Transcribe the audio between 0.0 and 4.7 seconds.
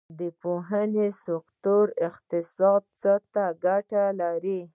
د پوهنې سکتور اقتصاد ته څه ګټه لري؟